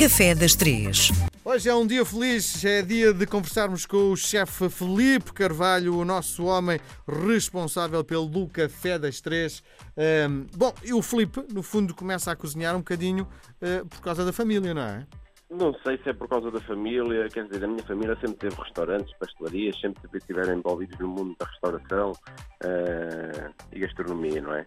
Café 0.00 0.34
das 0.34 0.54
Três. 0.54 1.10
Hoje 1.44 1.68
é 1.68 1.74
um 1.74 1.86
dia 1.86 2.06
feliz, 2.06 2.64
é 2.64 2.80
dia 2.80 3.12
de 3.12 3.26
conversarmos 3.26 3.84
com 3.84 4.12
o 4.12 4.16
chefe 4.16 4.70
Felipe 4.70 5.30
Carvalho, 5.30 5.94
o 5.94 6.06
nosso 6.06 6.46
homem 6.46 6.80
responsável 7.06 8.02
pelo 8.02 8.48
Café 8.48 8.98
das 8.98 9.20
Três. 9.20 9.62
Ahm, 9.98 10.46
bom, 10.56 10.72
e 10.82 10.94
o 10.94 11.02
Felipe, 11.02 11.44
no 11.52 11.62
fundo, 11.62 11.94
começa 11.94 12.32
a 12.32 12.34
cozinhar 12.34 12.74
um 12.74 12.78
bocadinho 12.78 13.28
eh, 13.60 13.84
por 13.90 14.00
causa 14.00 14.24
da 14.24 14.32
família, 14.32 14.72
não 14.72 14.80
é? 14.80 15.06
Não 15.50 15.74
sei 15.82 15.98
se 15.98 16.08
é 16.08 16.12
por 16.14 16.28
causa 16.30 16.50
da 16.50 16.62
família, 16.62 17.28
quer 17.28 17.44
dizer, 17.44 17.62
a 17.62 17.68
minha 17.68 17.84
família 17.84 18.16
sempre 18.20 18.48
teve 18.48 18.54
restaurantes, 18.54 19.14
pastelarias, 19.18 19.78
sempre 19.82 20.00
estiveram 20.14 20.54
envolvidos 20.54 20.98
no 20.98 21.08
mundo 21.08 21.36
da 21.38 21.44
restauração 21.44 22.12
eh, 22.64 23.50
e 23.70 23.80
gastronomia, 23.80 24.40
não 24.40 24.54
é? 24.54 24.64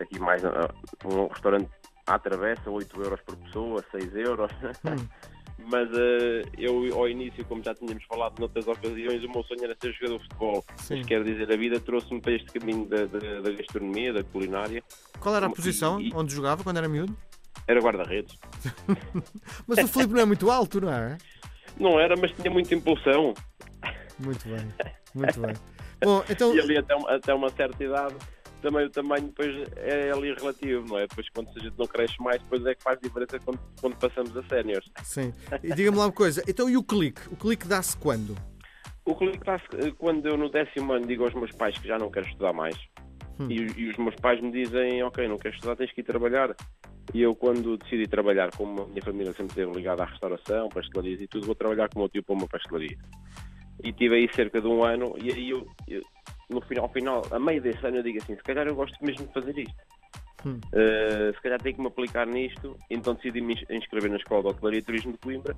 Aqui 0.00 0.20
mais 0.20 0.44
ah, 0.44 0.72
um 1.04 1.26
restaurante 1.26 1.70
à 2.06 2.18
travessa, 2.18 2.70
8 2.70 3.02
euros 3.02 3.20
por 3.22 3.36
pessoa, 3.36 3.84
6 3.90 4.14
euros. 4.16 4.50
Mas 5.58 5.88
eh, 5.94 6.42
eu, 6.58 6.94
ao 6.94 7.08
início, 7.08 7.44
como 7.46 7.62
já 7.62 7.74
tínhamos 7.74 8.04
falado 8.04 8.38
noutras 8.38 8.68
ocasiões, 8.68 9.24
o 9.24 9.28
meu 9.30 9.42
sonho 9.44 9.64
era 9.64 9.76
ser 9.80 9.92
jogador 9.94 10.18
de 10.18 10.22
futebol. 10.24 10.64
Sim. 10.76 10.98
Mas 10.98 11.06
quer 11.06 11.24
dizer, 11.24 11.50
a 11.52 11.56
vida 11.56 11.80
trouxe-me 11.80 12.20
para 12.20 12.32
este 12.32 12.52
caminho 12.52 12.84
da, 12.86 13.06
da- 13.06 13.40
da 13.40 13.50
gastronomia, 13.50 14.12
da 14.12 14.22
culinária. 14.22 14.82
Qual 15.18 15.34
era 15.34 15.46
a 15.46 15.50
posição 15.50 16.00
e- 16.00 16.12
onde 16.14 16.32
jogava 16.34 16.62
quando 16.62 16.76
era 16.76 16.88
miúdo? 16.88 17.16
Era 17.66 17.80
guarda-redes. 17.80 18.38
Mas 19.66 19.78
o 19.78 19.88
Felipe 19.88 20.12
não 20.12 20.20
é 20.20 20.24
muito 20.24 20.48
alto, 20.50 20.80
não 20.80 20.92
é? 20.92 21.18
Não 21.80 21.98
era, 22.00 22.16
mas 22.16 22.30
tinha 22.32 22.50
muita 22.50 22.74
impulsão. 22.74 23.34
Muito 24.18 24.48
bem, 24.48 24.66
muito 25.14 25.40
bem. 25.40 25.54
Bom, 26.02 26.24
então, 26.30 26.54
E 26.54 26.60
ali 26.60 26.78
até, 26.78 26.94
até 27.12 27.34
uma 27.34 27.50
certa 27.50 27.82
idade, 27.84 28.14
também 28.60 28.86
o 28.86 28.90
tamanho 28.90 29.24
depois 29.26 29.68
é 29.76 30.10
ali 30.10 30.34
relativo, 30.34 30.86
não 30.88 30.98
é? 30.98 31.06
Depois 31.06 31.28
quando 31.30 31.48
a 31.56 31.60
gente 31.60 31.78
não 31.78 31.86
cresce 31.86 32.14
mais, 32.20 32.40
depois 32.42 32.64
é 32.66 32.74
que 32.74 32.82
faz 32.82 32.98
diferença 33.00 33.38
quando, 33.40 33.60
quando 33.80 33.96
passamos 33.96 34.36
a 34.36 34.42
séniores. 34.44 34.88
sim. 35.02 35.32
E 35.62 35.74
diga-me 35.74 35.96
lá 35.96 36.06
uma 36.06 36.12
coisa, 36.12 36.42
então 36.48 36.68
e 36.68 36.76
o 36.76 36.82
clique? 36.82 37.20
O 37.30 37.36
clique 37.36 37.66
dá-se 37.66 37.96
quando? 37.96 38.36
O 39.04 39.14
que 39.14 39.38
dá 39.38 39.60
quando 39.98 40.26
eu 40.26 40.36
no 40.36 40.50
décimo 40.50 40.92
ano 40.92 41.06
digo 41.06 41.24
aos 41.24 41.32
meus 41.34 41.52
pais 41.52 41.78
que 41.78 41.86
já 41.86 41.96
não 41.96 42.10
quero 42.10 42.26
estudar 42.26 42.52
mais. 42.52 42.76
Hum. 43.38 43.48
E, 43.48 43.54
e 43.80 43.88
os 43.90 43.96
meus 43.98 44.16
pais 44.16 44.40
me 44.40 44.50
dizem, 44.50 45.02
ok, 45.04 45.28
não 45.28 45.38
queres 45.38 45.56
estudar, 45.56 45.76
tens 45.76 45.92
que 45.92 46.00
ir 46.00 46.04
trabalhar. 46.04 46.54
E 47.14 47.22
eu 47.22 47.34
quando 47.36 47.76
decidi 47.76 48.08
trabalhar, 48.08 48.50
como 48.56 48.82
a 48.82 48.86
minha 48.88 49.02
família 49.02 49.32
sempre 49.32 49.46
esteve 49.52 49.70
ligada 49.72 50.02
à 50.02 50.06
restauração, 50.06 50.68
pastelarias 50.70 51.20
e 51.20 51.28
tudo, 51.28 51.46
vou 51.46 51.54
trabalhar 51.54 51.88
com 51.88 52.00
o 52.00 52.02
meu 52.02 52.08
tio 52.08 52.24
para 52.24 52.34
uma 52.34 52.48
pastelaria. 52.48 52.98
E 53.84 53.92
tive 53.92 54.16
aí 54.16 54.28
cerca 54.34 54.60
de 54.60 54.66
um 54.66 54.82
ano, 54.82 55.14
e 55.22 55.30
aí 55.32 55.50
eu, 55.50 55.64
eu- 55.86 56.02
no 56.48 56.60
final, 56.62 56.84
ao 56.84 56.90
final, 56.90 57.22
a 57.30 57.38
meio 57.38 57.60
desse 57.60 57.84
ano 57.86 57.98
eu 57.98 58.02
digo 58.02 58.18
assim, 58.18 58.36
se 58.36 58.42
calhar 58.42 58.66
eu 58.66 58.74
gosto 58.74 58.96
mesmo 59.04 59.26
de 59.26 59.32
fazer 59.32 59.58
isto. 59.58 59.74
Hum. 60.44 60.60
Uh, 60.66 61.34
se 61.34 61.42
calhar 61.42 61.60
tenho 61.60 61.74
que 61.74 61.80
me 61.80 61.88
aplicar 61.88 62.26
nisto, 62.26 62.78
então 62.90 63.14
decidi 63.14 63.40
me 63.40 63.54
ins- 63.54 63.70
inscrever 63.70 64.10
na 64.10 64.16
Escola 64.16 64.42
de 64.42 64.48
Hotelaria 64.48 64.78
e 64.78 64.82
Turismo 64.82 65.12
de 65.12 65.18
Coimbra. 65.18 65.56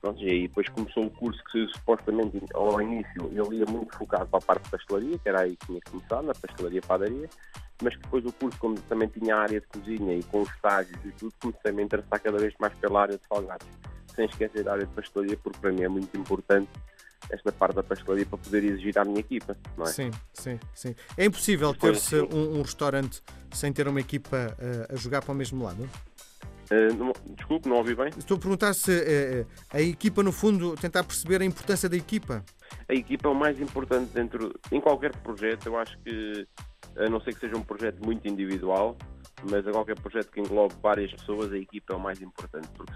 Pronto, 0.00 0.20
e 0.20 0.30
aí 0.30 0.48
depois 0.48 0.68
começou 0.70 1.04
o 1.04 1.10
curso 1.10 1.40
que 1.52 1.66
supostamente 1.68 2.40
ao 2.54 2.80
início 2.80 3.30
ele 3.30 3.58
ia 3.58 3.66
muito 3.66 3.96
focado 3.96 4.26
para 4.26 4.38
a 4.38 4.42
parte 4.42 4.64
de 4.64 4.70
pastelaria, 4.70 5.18
que 5.18 5.28
era 5.28 5.40
aí 5.42 5.56
que 5.56 5.66
tinha 5.66 5.80
que 5.80 5.90
começar, 5.90 6.22
na 6.22 6.34
pastelaria 6.34 6.78
e 6.78 6.86
padaria, 6.86 7.28
mas 7.82 7.96
depois 7.96 8.24
o 8.24 8.32
curso, 8.32 8.58
como 8.58 8.74
também 8.82 9.08
tinha 9.08 9.36
a 9.36 9.40
área 9.42 9.60
de 9.60 9.66
cozinha 9.68 10.16
e 10.16 10.22
com 10.24 10.40
os 10.42 10.50
estágios 10.50 10.98
e 11.04 11.12
tudo, 11.12 11.32
comecei-me 11.40 11.82
a 11.82 11.84
interessar 11.84 12.20
cada 12.20 12.38
vez 12.38 12.52
mais 12.58 12.74
pela 12.74 13.02
área 13.02 13.16
de 13.16 13.24
salgados. 13.26 13.66
Sem 14.14 14.26
esquecer 14.26 14.68
a 14.68 14.72
área 14.72 14.86
de 14.86 14.92
pastelaria, 14.92 15.36
porque 15.42 15.58
para 15.58 15.72
mim 15.72 15.82
é 15.82 15.88
muito 15.88 16.16
importante 16.18 16.68
esta 17.30 17.52
parte 17.52 17.76
da 17.76 17.82
pastelaria 17.82 18.26
para 18.26 18.36
poder 18.38 18.64
exigir 18.64 18.98
à 18.98 19.04
minha 19.04 19.20
equipa, 19.20 19.56
não 19.76 19.84
é? 19.84 19.88
Sim, 19.88 20.10
sim, 20.34 20.58
sim. 20.74 20.94
É 21.16 21.24
impossível 21.24 21.72
ter-se 21.74 22.16
um, 22.16 22.58
um 22.58 22.62
restaurante 22.62 23.22
sem 23.52 23.72
ter 23.72 23.86
uma 23.88 24.00
equipa 24.00 24.54
eh, 24.58 24.88
a 24.92 24.96
jogar 24.96 25.22
para 25.22 25.32
o 25.32 25.34
mesmo 25.34 25.62
lado? 25.64 25.88
Uh, 26.70 26.94
não- 26.94 27.12
desculpe, 27.36 27.68
não 27.68 27.76
ouvi 27.76 27.94
bem? 27.94 28.08
Estou 28.18 28.36
a 28.36 28.40
perguntar 28.40 28.74
se 28.74 28.92
eh, 28.92 29.46
a 29.70 29.80
equipa, 29.80 30.22
no 30.22 30.32
fundo, 30.32 30.74
tentar 30.76 31.04
perceber 31.04 31.40
a 31.42 31.44
importância 31.44 31.88
da 31.88 31.96
equipa. 31.96 32.44
a 32.88 32.94
equipa 32.94 33.28
é 33.28 33.30
o 33.30 33.34
mais 33.34 33.60
importante 33.60 34.10
dentro 34.12 34.52
em 34.70 34.80
qualquer 34.80 35.14
projeto. 35.18 35.66
Eu 35.66 35.78
acho 35.78 35.96
que, 36.00 36.46
a 36.96 37.08
não 37.08 37.20
ser 37.20 37.34
que 37.34 37.40
seja 37.40 37.56
um 37.56 37.62
projeto 37.62 38.02
muito 38.04 38.26
individual, 38.26 38.96
mas 39.50 39.66
a 39.66 39.70
qualquer 39.70 39.98
projeto 40.00 40.30
que 40.30 40.40
englobe 40.40 40.74
várias 40.82 41.12
pessoas, 41.12 41.52
a 41.52 41.58
equipa 41.58 41.92
é 41.92 41.96
o 41.96 42.00
mais 42.00 42.20
importante. 42.22 42.68
Porque 42.74 42.92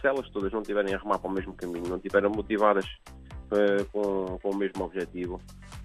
se, 0.00 0.06
elas 0.06 0.28
todas 0.30 0.52
não 0.52 0.60
estiverem 0.60 0.94
a 0.94 0.98
remar 0.98 1.18
para 1.18 1.30
o 1.30 1.32
mesmo 1.34 1.52
caminho, 1.54 1.88
não 1.88 1.96
estiverem 1.96 2.30
motivadas 2.30 2.84
eh, 3.52 3.84
com, 3.92 4.38
com 4.42 4.50
o 4.50 4.56
mesmo 4.56 4.84
objetivo, 4.84 5.40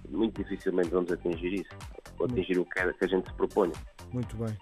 muito 0.10 0.42
dificilmente 0.44 0.90
vamos 0.90 1.12
atingir 1.12 1.54
isso, 1.62 1.70
ou 2.20 2.26
atingir 2.26 2.60
o 2.60 2.66
que, 2.66 2.80
é- 2.80 2.94
que 2.94 3.06
a 3.06 3.08
gente 3.08 3.28
se 3.30 3.36
proponha. 3.36 3.74
Muito 4.12 4.36
bem. 4.38 4.56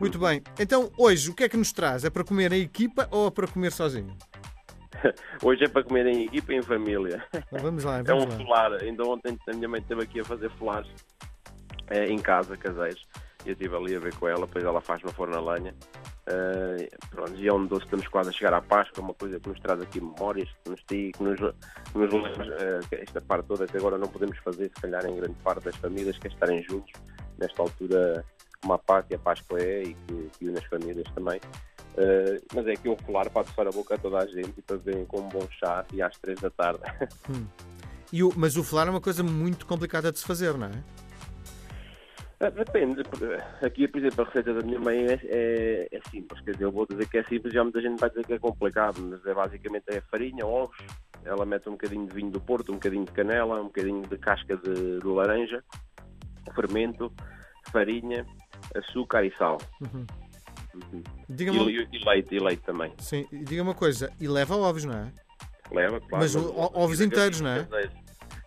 Muito 0.00 0.18
bem. 0.18 0.42
Então, 0.58 0.90
hoje, 0.98 1.30
o 1.30 1.34
que 1.34 1.44
é 1.44 1.48
que 1.48 1.56
nos 1.56 1.72
traz? 1.72 2.04
É 2.04 2.10
para 2.10 2.24
comer 2.24 2.52
em 2.52 2.62
equipa 2.62 3.06
ou 3.10 3.28
é 3.28 3.30
para 3.30 3.46
comer 3.46 3.70
sozinho? 3.72 4.16
Hoje 5.42 5.64
é 5.64 5.68
para 5.68 5.82
comer 5.82 6.06
em 6.06 6.24
equipa 6.24 6.52
e 6.52 6.56
em 6.56 6.62
família. 6.62 7.24
Então, 7.34 7.58
vamos 7.60 7.82
lá, 7.84 7.98
É 7.98 8.02
vamos 8.02 8.24
um 8.24 8.28
lá. 8.28 8.36
folar. 8.36 8.72
Ainda 8.82 9.04
ontem 9.04 9.36
a 9.48 9.52
minha 9.54 9.68
mãe 9.68 9.80
esteve 9.80 10.02
aqui 10.02 10.20
a 10.20 10.24
fazer 10.24 10.50
folares 10.52 10.88
eh, 11.90 12.06
em 12.06 12.18
casa, 12.18 12.56
caseiros. 12.56 13.04
E 13.44 13.48
eu 13.48 13.52
estive 13.54 13.74
ali 13.76 13.96
a 13.96 13.98
ver 13.98 14.14
com 14.16 14.28
ela, 14.28 14.46
depois 14.46 14.64
ela 14.64 14.80
faz 14.80 15.02
no 15.02 15.12
forno 15.12 15.36
a 15.36 15.54
lenha. 15.54 15.74
Eh, 16.26 16.88
pronto, 17.10 17.34
e 17.34 17.48
é 17.48 17.52
doce, 17.66 17.84
estamos 17.84 18.06
quase 18.06 18.30
a 18.30 18.32
chegar 18.32 18.54
à 18.54 18.60
Páscoa, 18.62 19.02
uma 19.02 19.14
coisa 19.14 19.40
que 19.40 19.48
nos 19.48 19.58
traz 19.60 19.80
aqui 19.80 20.00
memórias, 20.00 20.48
que 20.64 20.70
nos, 20.70 20.80
que 20.88 21.12
nos, 21.20 21.38
que 21.40 21.98
nos 21.98 22.88
que 22.88 22.94
esta 22.94 23.20
parte 23.20 23.46
toda 23.46 23.66
que 23.66 23.76
agora 23.76 23.98
não 23.98 24.06
podemos 24.08 24.38
fazer, 24.38 24.70
se 24.74 24.80
calhar 24.82 25.04
em 25.06 25.16
grande 25.16 25.34
parte 25.42 25.64
das 25.64 25.74
famílias, 25.76 26.16
que 26.18 26.28
é 26.28 26.30
estarem 26.30 26.62
juntos, 26.62 26.92
nesta 27.38 27.60
altura, 27.60 28.24
como 28.60 28.74
a 28.74 28.78
paz 28.78 29.04
que 29.08 29.14
a 29.16 29.18
Páscoa 29.18 29.58
é 29.60 29.82
e 29.82 29.94
que, 29.94 30.30
que 30.38 30.48
une 30.48 30.58
as 30.58 30.64
famílias 30.66 31.06
também. 31.12 31.40
Eh, 31.96 32.40
mas 32.54 32.66
é 32.68 32.72
aqui 32.72 32.88
um 32.88 32.96
folar 32.98 33.28
para 33.28 33.40
adoçar 33.42 33.66
a 33.66 33.70
boca 33.70 33.96
a 33.96 33.98
toda 33.98 34.18
a 34.18 34.26
gente 34.26 34.52
e 34.56 34.62
para 34.62 34.76
verem 34.76 35.04
com 35.04 35.20
um 35.20 35.28
bom 35.28 35.46
chá 35.58 35.84
e 35.92 36.00
às 36.00 36.16
três 36.18 36.40
da 36.40 36.50
tarde. 36.50 36.80
E 38.12 38.22
o- 38.22 38.32
mas 38.36 38.56
o 38.56 38.62
falar 38.62 38.86
é 38.86 38.90
uma 38.90 39.00
coisa 39.00 39.22
muito 39.24 39.66
complicada 39.66 40.12
de 40.12 40.18
se 40.18 40.24
fazer, 40.26 40.54
não 40.56 40.68
é? 40.68 40.72
Ah, 42.42 42.50
Depende. 42.50 43.02
Aqui, 43.64 43.86
por 43.86 43.98
exemplo, 43.98 44.22
a 44.22 44.26
receita 44.26 44.52
da 44.54 44.66
minha 44.66 44.80
mãe 44.80 45.06
é, 45.06 45.20
é- 45.24 45.88
é 45.92 46.00
simples. 46.10 46.40
Quer 46.42 46.52
dizer, 46.52 46.64
eu 46.64 46.72
vou 46.72 46.86
dizer 46.86 47.08
que 47.08 47.18
é 47.18 47.24
simples 47.24 47.54
já 47.54 47.62
muita 47.62 47.80
gente 47.80 48.00
vai 48.00 48.10
dizer 48.10 48.26
que 48.26 48.32
é 48.32 48.38
complicado, 48.38 49.00
mas 49.00 49.24
é 49.24 49.32
basicamente 49.32 49.84
é 49.88 50.00
farinha, 50.10 50.44
ovos, 50.44 50.76
ela 51.24 51.46
mete 51.46 51.68
um 51.68 51.72
bocadinho 51.72 52.06
de 52.08 52.14
vinho 52.14 52.30
do 52.32 52.40
Porto, 52.40 52.70
um 52.72 52.74
bocadinho 52.74 53.04
de 53.04 53.12
canela, 53.12 53.60
um 53.60 53.66
bocadinho 53.66 54.02
de 54.02 54.18
casca 54.18 54.56
de, 54.56 54.98
de 54.98 55.06
laranja, 55.06 55.62
fermento, 56.54 57.12
farinha, 57.70 58.26
açúcar 58.74 59.24
e 59.24 59.32
sal. 59.36 59.58
Uhum. 59.80 60.04
Uhum. 60.74 61.02
E, 61.28 61.42
e 61.92 62.04
leite, 62.04 62.34
e 62.34 62.38
leite 62.40 62.62
também. 62.62 62.92
sim, 62.98 63.26
diga 63.30 63.62
uma 63.62 63.74
coisa, 63.74 64.10
e 64.20 64.26
leva 64.26 64.56
ovos, 64.56 64.84
não 64.84 64.94
é? 64.94 65.12
Leva, 65.70 66.00
claro. 66.00 66.16
Mas 66.24 66.34
o- 66.34 66.52
ovos 66.56 67.00
inteiros, 67.00 67.40
não 67.40 67.50
é? 67.50 67.68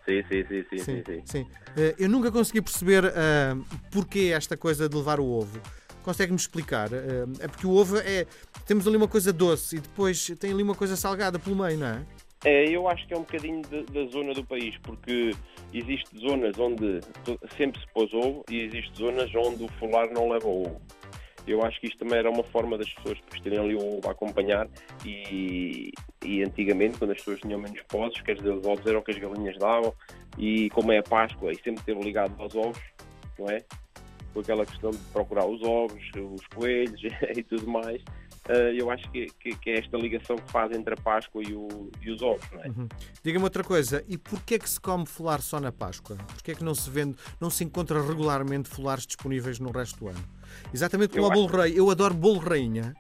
Sim, 0.06 0.24
sim, 0.30 0.46
sim, 0.48 0.64
sim, 0.70 0.78
sim, 0.80 1.04
sim. 1.06 1.22
sim. 1.26 1.48
Eh, 1.76 1.96
eu 1.98 2.08
nunca 2.10 2.32
consegui 2.32 2.62
perceber 2.62 3.06
ah, 3.08 3.58
porquê 3.92 4.32
esta 4.36 4.56
coisa 4.56 4.88
de 4.88 4.96
levar 4.96 5.20
o 5.20 5.26
ovo. 5.26 5.60
Consegue-me 6.04 6.38
explicar? 6.38 6.94
Eh, 6.94 7.26
é 7.40 7.48
porque 7.48 7.66
o 7.66 7.72
ovo 7.72 7.98
é. 7.98 8.28
Temos 8.68 8.88
ali 8.88 8.96
uma 8.98 9.08
coisa 9.08 9.34
doce 9.34 9.78
e 9.78 9.80
depois 9.80 10.28
tem 10.40 10.52
ali 10.52 10.62
uma 10.64 10.76
coisa 10.76 10.96
salgada 10.96 11.40
pelo 11.40 11.56
meio, 11.56 11.78
não 11.80 11.88
é? 11.88 12.06
É, 12.44 12.70
eu 12.70 12.88
acho 12.88 13.08
que 13.08 13.14
é 13.16 13.18
um 13.18 13.22
bocadinho 13.22 13.64
de- 13.64 13.84
da 13.92 14.06
zona 14.12 14.32
do 14.34 14.44
país, 14.46 14.76
porque 14.84 15.32
existem 15.74 16.20
zonas 16.20 16.56
onde 16.60 17.00
sempre 17.58 17.82
se 17.82 17.88
pôs 17.92 18.14
ovo 18.14 18.44
e 18.52 18.62
existem 18.62 18.94
zonas 18.96 19.32
onde 19.36 19.64
o 19.64 19.68
folar 19.80 20.12
não 20.14 20.30
leva 20.30 20.48
ovo. 20.48 20.80
Eu 21.48 21.64
acho 21.64 21.80
que 21.82 21.88
isto 21.88 21.98
também 22.00 22.20
era 22.20 22.30
uma 22.30 22.44
forma 22.44 22.78
das 22.78 22.88
pessoas 22.94 23.20
terem 23.44 23.58
ali 23.60 23.74
o 23.76 23.98
ovo 23.98 24.08
a 24.08 24.12
acompanhar 24.12 24.68
e, 25.04 25.92
e 26.26 26.44
antigamente, 26.44 26.98
quando 26.98 27.12
as 27.12 27.18
pessoas 27.18 27.40
tinham 27.40 27.60
menos 27.60 27.82
posses, 27.84 28.20
quer 28.22 28.36
dizer, 28.36 28.52
os 28.54 28.66
ovos 28.66 28.86
eram 28.86 29.00
o 29.00 29.04
que 29.04 29.12
as 29.12 29.18
galinhas 29.18 29.58
davam 29.58 29.94
e 30.38 30.70
como 30.72 30.92
é 30.92 30.98
a 30.98 31.04
Páscoa 31.04 31.52
e 31.52 31.56
sempre 31.56 31.76
esteve 31.80 32.02
ligado 32.02 32.34
aos 32.42 32.56
ovos, 32.56 32.82
não 33.40 33.48
é? 33.50 33.64
Com 34.34 34.40
aquela 34.42 34.66
questão 34.66 34.92
de 34.92 34.98
procurar 35.14 35.46
os 35.46 35.62
ovos, 35.64 36.02
os 36.16 36.46
coelhos 36.48 37.00
e 37.38 37.44
tudo 37.44 37.68
mais. 37.68 38.02
eh, 38.50 38.76
eu 38.78 38.92
acho 38.92 39.10
que, 39.12 39.26
que- 39.40 39.56
que 39.56 39.70
é 39.72 39.80
esta 39.80 39.98
ligação 39.98 40.36
que 40.36 40.52
faz 40.52 40.72
entre 40.76 40.94
a 40.94 40.98
Páscoa 40.98 41.42
e, 41.42 41.54
o- 41.54 41.90
e 42.02 42.12
os 42.12 42.22
ovos, 42.22 42.46
não 42.52 42.62
é? 42.64 42.70
Diga-me 43.24 43.44
outra 43.46 43.64
coisa, 43.64 44.04
e 44.08 44.18
porquê 44.20 44.56
é 44.56 44.60
que 44.60 44.70
se 44.70 44.80
come 44.80 45.06
folar 45.08 45.42
só 45.42 45.60
na 45.60 45.72
Páscoa? 45.72 46.16
Porquê 46.18 46.52
é 46.52 46.56
que 46.56 46.64
não 46.64 46.76
se 46.76 46.88
vende, 46.90 47.18
não 47.42 47.50
se 47.50 47.64
encontra 47.64 48.00
regularmente 48.06 48.70
folares 48.70 49.08
disponíveis 49.08 49.58
no 49.60 49.72
resto 49.72 49.98
do 50.00 50.10
ano? 50.10 50.24
Exatamente 50.74 51.14
como 51.16 51.26
o 51.28 51.32
bolo 51.32 51.48
rei. 51.48 51.74
Eu 51.80 51.90
adoro 51.90 52.14
bolo 52.14 52.38
rainha 52.40 52.94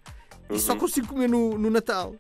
e 0.49 0.57
só 0.57 0.73
Uhum. 0.73 0.79
consigo 0.79 1.07
comer 1.07 1.27
no, 1.29 1.57
no 1.59 1.69
Natal. 1.69 2.15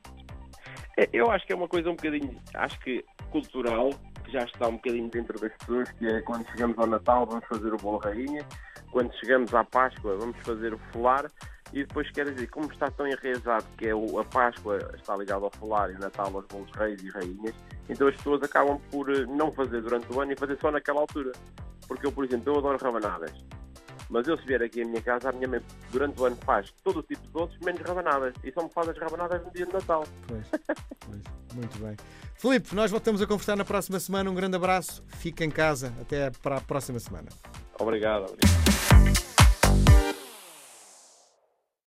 É, 0.97 1.09
Eu 1.11 1.29
acho 1.31 1.45
que 1.45 1.53
é 1.53 1.55
uma 1.55 1.67
coisa 1.67 1.89
um 1.89 1.95
bocadinho, 1.95 2.39
acho 2.53 2.79
que 2.79 3.03
cultural, 3.31 3.89
que 4.23 4.31
já 4.31 4.39
está 4.39 4.67
um 4.67 4.73
bocadinho 4.73 5.09
dentro 5.09 5.39
das 5.39 5.51
pessoas, 5.57 5.91
que 5.91 6.07
é 6.07 6.21
quando 6.21 6.45
chegamos 6.51 6.77
ao 6.77 6.87
Natal 6.87 7.25
vamos 7.25 7.45
fazer 7.45 7.73
o 7.73 7.77
bolo 7.77 7.97
rainha, 7.97 8.45
quando 8.91 9.13
chegamos 9.15 9.53
à 9.53 9.63
Páscoa 9.63 10.17
vamos 10.17 10.37
fazer 10.39 10.73
o 10.73 10.77
folar, 10.91 11.29
e 11.73 11.83
depois 11.83 12.09
quer 12.11 12.31
dizer, 12.31 12.47
como 12.47 12.71
está 12.71 12.89
tão 12.91 13.07
enraizado 13.07 13.65
que 13.77 13.87
é 13.87 13.95
o, 13.95 14.19
a 14.19 14.23
Páscoa 14.23 14.77
está 14.95 15.17
ligada 15.17 15.43
ao 15.43 15.51
folar 15.51 15.91
e 15.91 15.95
o 15.95 15.99
Natal 15.99 16.31
aos 16.33 16.45
bolos 16.45 16.71
reis 16.75 17.01
e 17.03 17.09
rainhas, 17.09 17.55
então 17.89 18.07
as 18.07 18.15
pessoas 18.15 18.41
acabam 18.43 18.79
por 18.89 19.11
eh, 19.11 19.25
não 19.25 19.51
fazer 19.51 19.81
durante 19.81 20.11
o 20.13 20.21
ano 20.21 20.31
e 20.31 20.35
fazer 20.35 20.57
só 20.59 20.71
naquela 20.71 21.01
altura. 21.01 21.33
Porque 21.87 22.07
eu, 22.07 22.11
por 22.11 22.25
exemplo, 22.25 22.53
eu 22.53 22.57
adoro 22.59 22.79
rabanadas. 22.81 23.31
Mas 24.09 24.27
eu, 24.27 24.37
se 24.37 24.45
vier 24.45 24.61
aqui 24.61 24.81
à 24.81 24.85
minha 24.85 25.01
casa, 25.01 25.29
a 25.29 25.31
minha 25.31 25.47
mãe, 25.47 25.61
durante 25.91 26.19
o 26.21 26.25
ano, 26.25 26.37
faz 26.45 26.71
todo 26.83 26.99
o 26.99 27.03
tipo 27.03 27.21
de 27.21 27.29
doces, 27.29 27.57
menos 27.59 27.81
rabanadas. 27.81 28.33
E 28.43 28.51
só 28.51 28.63
me 28.63 28.69
faz 28.69 28.89
as 28.89 28.97
rabanadas 28.97 29.43
no 29.43 29.51
dia 29.51 29.65
de 29.65 29.73
Natal. 29.73 30.05
Pois, 30.27 30.47
pois, 30.99 31.21
muito 31.53 31.79
bem. 31.79 31.95
Filipe, 32.35 32.75
nós 32.75 32.91
voltamos 32.91 33.21
a 33.21 33.27
conversar 33.27 33.55
na 33.55 33.65
próxima 33.65 33.99
semana. 33.99 34.29
Um 34.29 34.35
grande 34.35 34.55
abraço, 34.55 35.03
fica 35.17 35.43
em 35.43 35.49
casa. 35.49 35.93
Até 36.01 36.29
para 36.29 36.57
a 36.57 36.61
próxima 36.61 36.99
semana. 36.99 37.29
Obrigado. 37.79 38.25
obrigado. 38.29 38.74